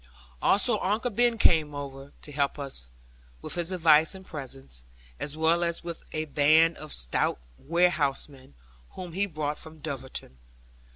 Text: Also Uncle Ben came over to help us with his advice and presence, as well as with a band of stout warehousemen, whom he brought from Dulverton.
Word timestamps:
Also 0.41 0.79
Uncle 0.79 1.11
Ben 1.11 1.37
came 1.37 1.75
over 1.75 2.11
to 2.23 2.31
help 2.31 2.57
us 2.57 2.89
with 3.43 3.53
his 3.53 3.71
advice 3.71 4.15
and 4.15 4.25
presence, 4.25 4.83
as 5.19 5.37
well 5.37 5.63
as 5.63 5.83
with 5.83 6.03
a 6.11 6.25
band 6.25 6.75
of 6.77 6.91
stout 6.91 7.37
warehousemen, 7.59 8.55
whom 8.95 9.13
he 9.13 9.27
brought 9.27 9.59
from 9.59 9.77
Dulverton. 9.79 10.39